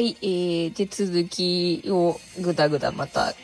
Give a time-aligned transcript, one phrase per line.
[0.00, 3.34] はい、えー、で、続きをぐだぐだまた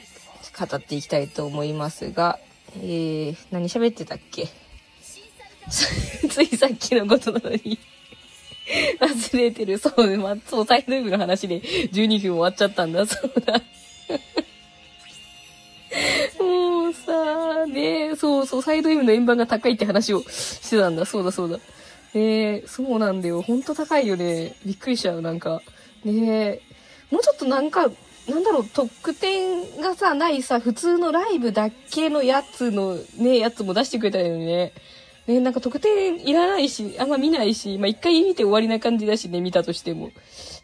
[0.58, 2.38] 語っていきたいと思いますが、
[2.76, 4.48] えー、何喋ってたっけ？
[5.68, 7.78] ついさっきのことなのに
[9.00, 9.76] 忘れてる。
[9.76, 13.04] そう、まあ、そう、サイド M の話で12分終わっちゃったんだ。
[13.04, 13.60] そうだ。
[16.42, 21.04] もうさ、ねそうそう、サイド M の円盤が高いって話をしてたんだ。
[21.04, 21.58] そうだそうだ。
[22.14, 23.42] ねそうなんだよ。
[23.42, 24.54] ほんと高いよね。
[24.64, 25.60] びっくりしちゃう、なんか。
[26.12, 26.62] ねえ
[27.10, 27.90] もうちょっとなんか、
[28.28, 34.72] なんだろう、特典がさ、ないさ、普通のライブだけのやつのね、やつも出してくれたらいいのにね。
[35.26, 40.10] ね、なんか特典いらないし、あんま見ないし、まあ、一回見て終わりな感じだしね、見たとしても。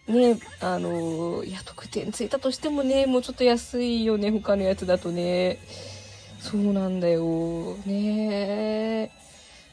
[0.08, 5.58] ね、あのー、いや、特典ついたとしてもね、もうちょっと安いよね、他のやつだとね。
[6.40, 7.76] そうなんだよ。
[7.86, 9.12] ね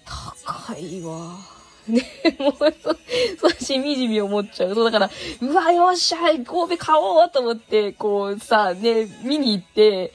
[0.06, 1.59] 高いわ。
[1.90, 2.04] ね、
[2.40, 2.66] もう、そ、
[3.40, 4.76] そう、しみじみ思っちゃう。
[4.76, 5.10] そう、だから、
[5.42, 10.14] うわ、よっしゃ、神戸買おうと思って、こうさ、ね、見に行って、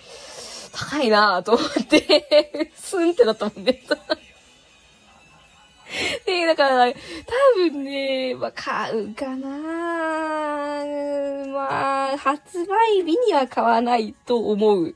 [0.72, 3.80] 高いなぁと思って、 スンってなったもんね。
[6.26, 6.96] で、だから、多
[7.56, 9.48] 分ね、まあ、買うかな
[11.52, 14.94] まあ、発売日には買わないと思う。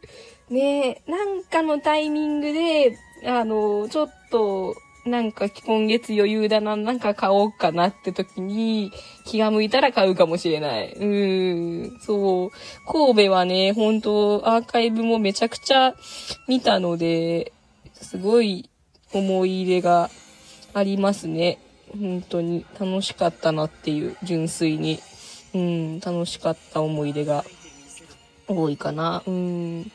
[0.51, 4.75] ねなんかのタイミングで、あの、ちょっと、
[5.09, 8.93] なんか今月余裕だな、なんか買おうかなって時に
[9.25, 10.93] 気が向いたら買うかもしれない。
[10.93, 12.51] うーん、そう。
[12.87, 15.95] 神戸はね、本当アーカイブもめちゃくちゃ
[16.47, 17.53] 見たので、
[17.93, 18.69] すごい
[19.13, 20.11] 思い入れが
[20.75, 21.59] ありますね。
[21.93, 25.01] 本当に楽しかったなっていう、純粋に。
[25.55, 27.45] うん、楽しかった思い出が
[28.47, 29.23] 多いかな。
[29.27, 29.81] うん。
[29.83, 29.91] ね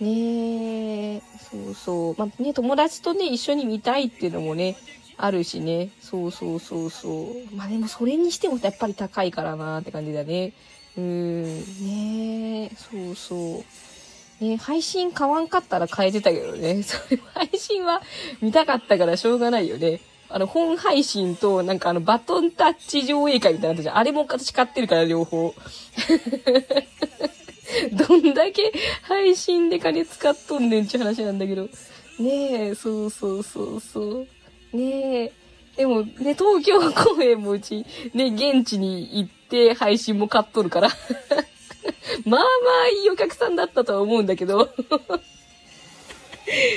[0.00, 0.06] え、
[1.50, 2.14] そうそう。
[2.18, 4.76] まあね、友達とね、一緒に見たいっていうのもね、
[5.16, 5.90] あるしね。
[6.00, 7.56] そうそうそうそう。
[7.56, 10.52] まあでもそれにしてもやっぱり高いからなって感じだね。
[10.96, 13.64] うん、ねえ、そうそ
[14.40, 14.44] う。
[14.44, 16.82] ね、配信買わんかったら変えてたけどね。
[16.84, 18.02] それ配信は
[18.40, 20.00] 見たかったからしょうがないよね。
[20.28, 23.96] あの、本配信と、なんかあの、バトンタッチ上映会みたいなのあったじゃん。
[23.98, 25.54] あれも私買ってるから、両方。
[27.92, 28.72] どんだけ
[29.02, 31.68] 配信で金使っとんねんって話なんだけど。
[32.18, 34.26] ねえ、そうそうそうそ
[34.72, 34.76] う。
[34.76, 35.32] ねえ。
[35.76, 40.88] でもね、東京公演もうち、ね、現地に行って配信も買っとるから。
[42.24, 42.46] まあま
[42.86, 44.68] あいいお客さんだったとは思うんだけど。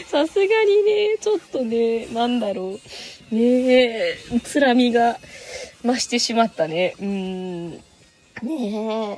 [0.07, 2.79] さすがにね、ちょっとね、なんだろ
[3.31, 3.35] う。
[3.35, 5.19] ねえ、つらみが
[5.83, 6.95] 増してしまったね。
[7.00, 7.72] うん。
[7.72, 7.81] ね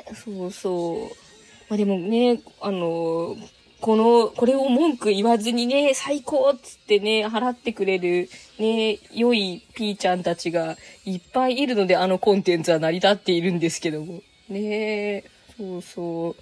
[0.08, 1.27] え、そうそう。
[1.70, 3.36] まあでもね、あの、
[3.80, 14.22] この、これを文句言わずにね、最高っつってね、払ってくれる、ね、良いピーちゃんたちがいっぱいいるので、あのコンテンツは成り立っているんですけども。
[14.50, 15.24] ね
[15.58, 16.36] そうそう。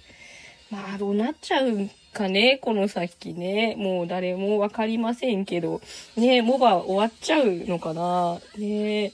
[0.70, 3.76] まあ、どうなっちゃうかね、この先ね。
[3.76, 5.82] もう誰もわかりませんけど。
[6.16, 9.12] ねモバ終わっちゃうのかなね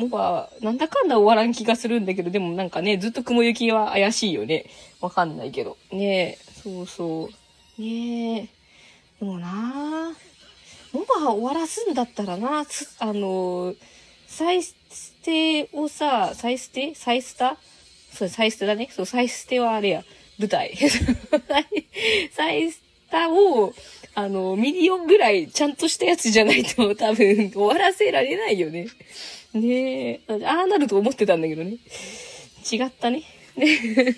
[0.00, 4.64] モバ、なんだかんだ終わらん気がするんだけど、でもなんかね、ずっと雲行きは怪しいよね。
[5.02, 5.76] わかんないけど。
[5.92, 7.28] ねえそうそ
[7.78, 7.82] う。
[7.82, 8.48] ねえ
[9.20, 10.12] でもな
[10.92, 12.64] モバ終わらすんだったらな、
[12.98, 13.74] あの、
[14.26, 14.74] サイス
[15.22, 16.94] テをさ、サイステ？
[16.94, 17.58] サイスタ？
[18.10, 18.88] そう、サイステだね。
[18.90, 20.04] そう、サイステはあれや。
[20.38, 20.74] 舞台。
[22.32, 23.74] サイスタを、
[24.14, 28.86] あの、ミリオンぐらいちゃんとしたやつじゃないと多分終わらせられないよね。
[29.54, 31.78] ねえ、ああなると思ってたんだけどね。
[32.70, 33.24] 違ったね。
[33.56, 34.16] ね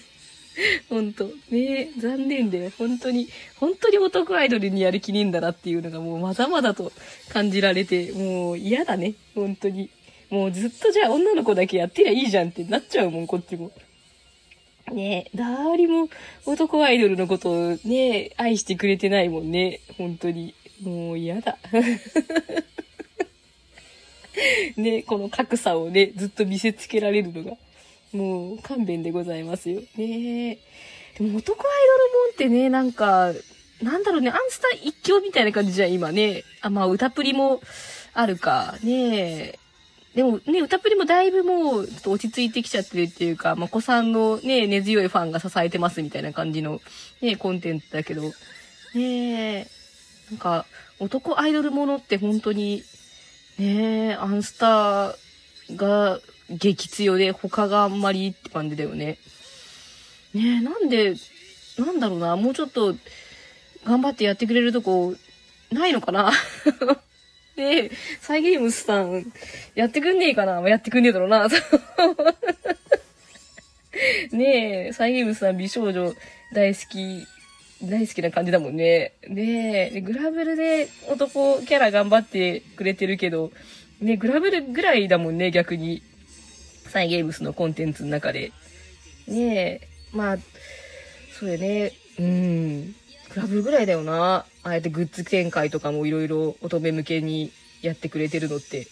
[0.90, 1.30] ほんと。
[1.50, 2.70] ねえ、残念だよ。
[2.76, 6.92] 本当に、本当に男アイドルにやる気ねえんだなっていうのがもうまだまだと
[7.30, 9.14] 感じられて、もう嫌だね。
[9.34, 9.88] 本当に。
[10.30, 13.70] もうずっとじゃあ女の子だけやってりゃいいじゃんってなっちゃうもん、こっちも。
[14.92, 16.08] ねえ、誰も
[16.44, 19.80] 男アイドルのことをね、愛してくれてないもんね。
[19.96, 20.54] 本当に。
[20.82, 21.58] もう嫌だ。
[24.76, 27.56] ね、この格差をね、ずっと見せつけられるのが、
[28.12, 29.80] もう勘弁でございますよ。
[29.96, 30.58] ね
[31.18, 33.32] でも男アイドルもんってね、なんか、
[33.82, 36.44] なんだろうね、アンスタ一強みたいな感じじゃん、今ね。
[36.60, 37.60] あ、まあ、歌プリも
[38.14, 38.76] あるか。
[38.82, 39.58] ね
[40.14, 46.80] でもね、歌プリもだいぶもう、ちょっと落ち着いてきちゃってるっていうか、まあ、子さんのね、根強いファンが支えてますみたいな感じの、
[47.22, 48.22] ね、コンテンツだけど、
[48.94, 49.66] ね
[50.30, 50.66] なんか、
[50.98, 52.84] 男アイドルものって本当に、
[53.58, 56.20] ねえアンスターが
[56.50, 59.18] 激強で、他があんまりって感じだよね。
[60.34, 61.14] ねえなんで、
[61.78, 62.94] なんだろうな、もうちょっと、
[63.84, 65.14] 頑張ってやってくれるとこ、
[65.70, 66.32] ないのかな
[67.56, 67.90] で、
[68.20, 69.32] サイゲームスさん、
[69.74, 71.48] やってくんねえかなやってくんねえだろうな。
[74.32, 76.14] ねえ、サイゲームスさん美少女
[76.52, 77.26] 大好き、
[77.82, 79.14] 大好きな感じだもんね。
[79.28, 83.50] ねえ、グラブルで男キャラ頑張ってくれてるけど、
[84.00, 86.02] ね、グラブルぐらいだもんね、逆に。
[86.88, 88.52] サイゲームスのコンテンツの中で。
[89.26, 90.38] ねえ、まあ、
[91.38, 91.92] そうやね。
[92.18, 92.94] うん。
[93.34, 94.44] グラブルぐらいだよな。
[94.62, 97.50] ああやってグッズ展開とかもいろいろ乙女向けに
[97.80, 98.86] やってくれてるのって。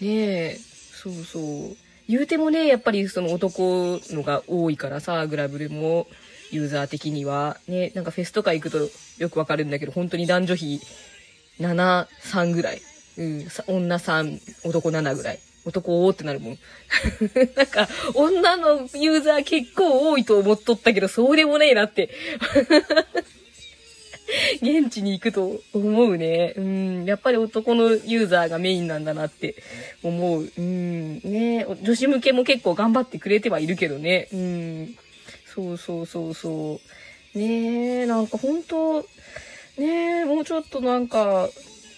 [0.00, 0.58] ねえ、
[0.92, 1.76] そうそう。
[2.08, 6.06] 言うてもね、やっぱりその男のが多いからさ、グラブルも、
[6.50, 7.58] ユーザー的には。
[7.68, 10.80] ね、なんかフェスとか行くとよくわかるんだけど、本当に男女比
[11.60, 12.82] 7、3ぐらい。
[13.16, 15.38] うん、女3、男7ぐらい。
[15.64, 16.58] 男おーってなるもん。
[17.56, 22.10] なんか、女のユーザー結構多いと思っとったけど、そうでもねえなって。
[24.60, 26.54] 現地に行くと思うね。
[26.56, 27.04] うん。
[27.04, 29.56] やっぱり男のユーザーがメインなんだなって
[30.02, 30.52] 思う。
[30.56, 31.20] うん。
[31.24, 34.28] ね女子向けも結構頑張ってくれてはいるけどね。
[34.32, 34.96] うん。
[35.58, 36.80] そうそうそうそ
[37.34, 37.38] う。
[37.38, 39.00] ねえ、なんか本当
[39.76, 41.48] ねえ、もうちょっとなんか、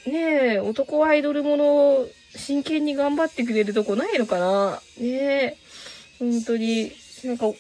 [0.06, 5.56] ねえ、男アイドルもの、真剣に頑張ってくれるとこないのかなねえ、
[6.18, 6.90] 本当に。
[7.24, 7.58] なんか、女向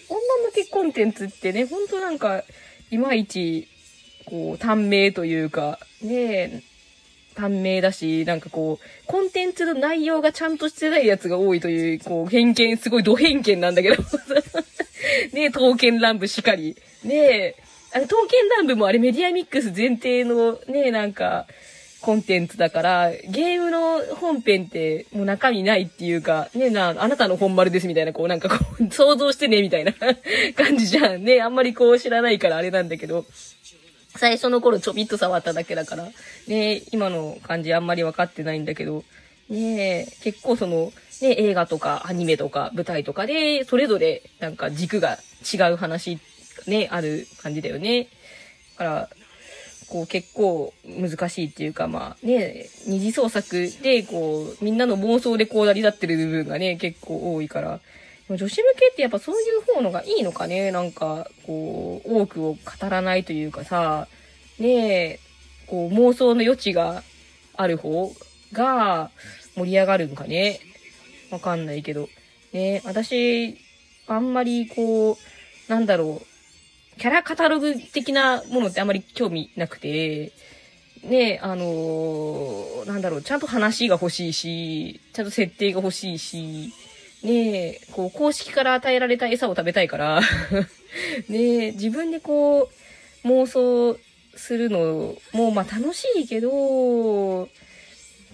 [0.54, 2.44] けコンテンツってね、本当なんか、
[2.90, 3.68] いまいち
[4.24, 6.62] こう、短命というか、ねえ
[7.34, 14.02] 短命だし、なんかこう、コンテンツの内容がちゃんとしてないやつが多いという、こう、偏見、すごいド偏見なんだけど。
[15.32, 16.76] ねえ、刀剣乱舞しかり。
[17.04, 17.56] ねえ、
[17.92, 21.46] あの、刀剣乱舞もあれメディアミックス前提のね、なんか、
[22.00, 29.92] コンテンツだから、ゲームの本編ってもう中身ないっていうか、ねな、あなたの本丸ですみたいな、こうなんかこう、 想像してね、みたいな
[30.56, 31.24] 感じじゃん。
[31.24, 33.26] ね、あんまりこう知らないからあれなんだけど、
[34.16, 36.08] 最初の頃ちょびっと触っただけだから、
[36.48, 39.04] ね、今の感じあんまり分かってないんだけど、
[39.50, 40.92] ねえ結構その、
[41.22, 45.18] ね、映画とかアニメとか舞台とかで、それぞれなんか軸が
[45.52, 46.18] 違う話、
[46.66, 48.08] ね、ある感じだよね。
[48.78, 49.10] だから、
[49.88, 57.80] こう結構難しいっていうか、まあね、二次創作でこう、みんなの妄想でこう成り立ってる部分がね、結構多いから、
[58.28, 62.58] 女子向けってやっぱそういう方のがいいのかねなんか、こう、多くを語
[62.88, 64.06] らないというかさ、
[64.60, 65.20] ねえ、
[65.66, 67.02] こう、妄想の余地が
[67.56, 68.12] ある方
[68.52, 69.10] が
[69.60, 70.60] 盛り上がるんかね？
[71.30, 72.08] わかんないけど。
[72.52, 73.56] ね私、
[74.06, 76.20] あんまりこう、なんだろ
[76.96, 80.32] う、キャラカタログ的なものってあんまり興味なくて、
[81.04, 86.72] ねあのー、なんだろう、ちゃんと話が欲しいし、ちゃんと設定が欲しいし、
[87.22, 90.20] ねえ、こう、公式から与えられた餌を食べたいから。
[91.28, 92.70] ねえ、自分でこ
[93.24, 93.98] う、妄想
[94.34, 97.48] するのも、まあ楽しいけど、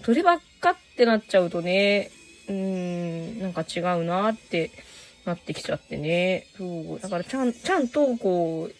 [0.05, 2.11] そればっかってなっちゃうとね、
[2.47, 2.55] うー
[3.37, 4.71] ん、なんか違うなって
[5.25, 6.47] なってきちゃってね。
[6.57, 6.99] そう。
[6.99, 8.75] だからちゃん、ちゃんとこう、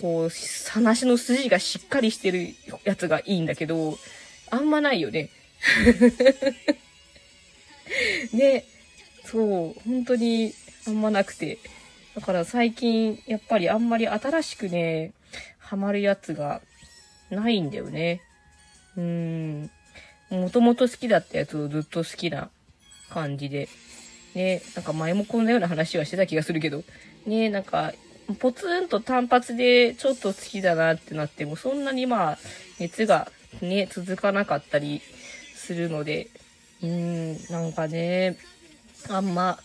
[0.00, 0.30] こう、
[0.70, 3.98] 話の筋がしっかりしてるやつがいいんだけど、
[4.50, 5.30] あんまないよね。
[8.32, 8.64] で、
[9.24, 10.52] そう、本当に
[10.86, 11.58] あんまなくて。
[12.14, 15.12] だから最近、やっぱりあんまり新しくね、
[15.58, 16.60] ハマるやつが
[17.30, 18.22] ないんだよね。
[18.96, 19.70] うーん。
[20.30, 22.50] もともと好きだったやつをずっと好きな
[23.10, 23.68] 感じで。
[24.36, 26.84] ね、なんか前もこんなような話はしてた気がするけど、
[27.26, 27.94] ね、なんか、
[28.38, 32.38] ポツンと単発でちょっと好きだなってなっても、そんなにまあ、
[32.78, 35.00] 熱がね、続かなかったり
[35.54, 36.28] するので、
[36.82, 38.36] うーん、なんかね、
[39.08, 39.58] あんま、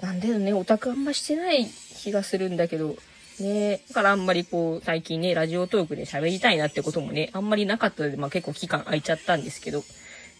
[0.00, 2.96] なんだよね、オタクあんましてない気がするんだけど、
[3.40, 9.82] ねだからあんまりこう、最近ね、ラジオトークで喋りたいなってこともね、あんまりなかったので、まあ結構期間空いちゃったんですけど、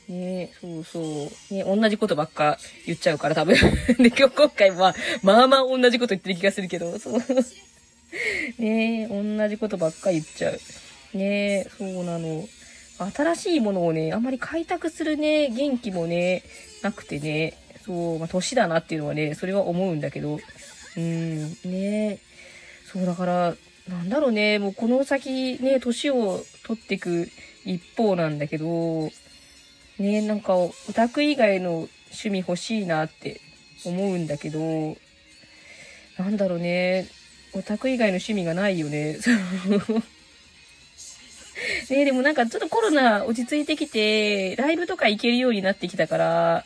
[0.08, 1.54] ねそうそう。
[1.54, 3.54] ね同じことばっか言っちゃうから多分
[3.98, 7.22] で、今日今回は、まあまあ同じこと言ってる気がするけど、そう。
[8.58, 10.60] ね同じことばっか言っちゃう。
[11.14, 12.48] ねそうなの。
[13.14, 16.42] 新しいものをね、あんまり開拓するね、元気もね、
[16.82, 17.54] なくてね、
[17.86, 20.38] そう、まあ、年だなっていうのはね、それは思うんだけど、
[20.96, 22.18] うん、ね
[22.92, 23.54] そう、だから、
[23.88, 27.28] なんだろうね、もうこの先ね、年を取っていく
[27.64, 29.10] 一方なんだけど、
[29.98, 33.40] ねなんか、オタク以外の趣味欲しいなって
[33.84, 34.96] 思うんだけど、
[36.18, 37.06] なんだろうね、
[37.52, 39.18] オタク以外の趣味がないよね。
[41.90, 46.64] ねでもなんかちょっとコロナ落ち着いてきて、ライブとか行けるようになってきたから、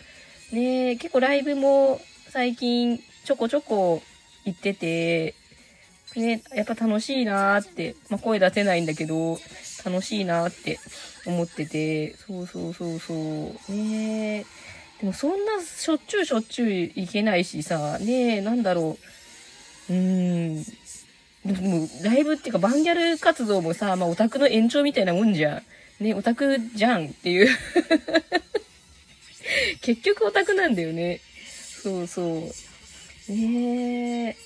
[0.53, 2.01] ね結構ライブも
[2.31, 4.03] 最近ちょこちょこ
[4.45, 5.35] 行ってて、
[6.17, 9.39] ね、やっぱ楽しいなーって、まあ、声出せないんだけど、
[9.85, 10.79] 楽しいなーって
[11.27, 13.73] 思ってて、そうそうそうそう。
[13.73, 14.45] ね
[15.01, 18.97] でもそんなしょっちゅうしょっちゅう行けないしさ、ねなんだろ
[19.91, 19.93] う。
[19.93, 20.65] うーん。
[21.45, 25.63] でも、ライブっていうか、バンギャル活動もさ、まあ、オタクの延長みたいなもんじゃん。
[26.03, 27.49] ね、オタクじゃんっていう。
[29.83, 31.21] 結局オタクなんだよね。
[31.83, 33.33] そうそう。
[33.33, 34.37] ねえ。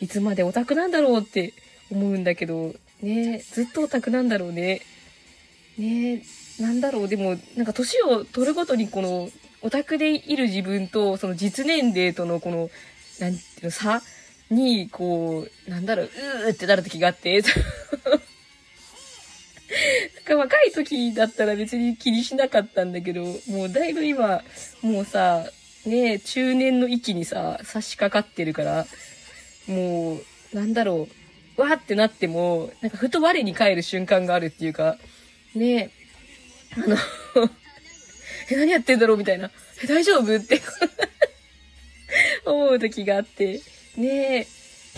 [0.00, 1.52] いつまでオタクなんだろうって
[1.90, 4.80] 思うんだけど、ねずっとオタクなんだろうね。
[5.78, 6.22] ね
[6.58, 9.30] なんだろう、でも、なんか年を取るごとにこの、
[9.62, 12.70] オタクでいる自分と、その実年齢とのこの、
[13.18, 14.02] なんていうの、差
[14.50, 17.50] に、こう、なんだろう、うーってなる時があって、 なん
[20.24, 24.42] か若い時だったら別に気にしなかったんだけど、もうだいぶ今、
[24.82, 25.46] もうさ、
[25.86, 28.86] ね中年の域にさ、差し掛かってるから、
[29.70, 30.20] も
[30.52, 31.08] う、なんだろ
[31.56, 34.98] う、わーってなっても、なんかふと我に返る瞬間があるっていうか、
[35.54, 35.90] ね
[36.76, 36.96] あの
[38.50, 39.50] え、何やってんだろうみたいな。
[39.82, 40.60] え、大丈夫って
[42.44, 43.60] 思う時があって、
[43.96, 44.46] ねえ、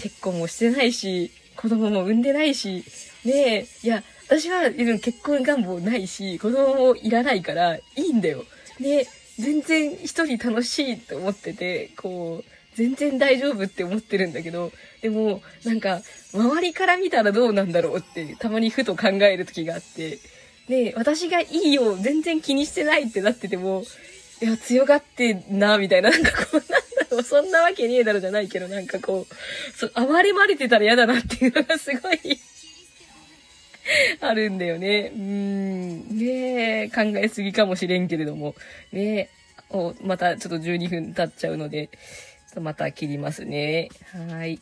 [0.00, 2.84] 結婚もしてないし、子供も産んでないし、
[3.24, 8.44] ねえ、いや、私は結婚願望ないし、子供もいらないからいいんだよ。
[8.78, 9.06] ね
[9.38, 16.00] 全然一人楽しいと思ってて、こう、全然大丈夫って思ってるんだけど、でも、なんか、
[16.32, 20.18] 周りから見たらどうなんだろうって、たまにふと考える時があって、
[20.68, 23.84] で、私がいいよ、全然気にしてないってなってても、
[24.40, 26.76] いや、強がってんな、みたいな、なんかこう、なんだ
[27.10, 32.18] ろう、そんなわけねえだろじゃないけど、なんかこう、そ暴れまれてたら嫌だなっていうのがすごい
[34.20, 35.12] あるんだよね。
[35.14, 36.18] うん。
[36.18, 38.54] ねえ、考えすぎかもしれんけれども。
[38.92, 39.30] ねえ、
[39.70, 41.90] お、またちょっと12分経っちゃうので、
[42.52, 43.88] とまた切りますね。
[44.28, 44.60] はい。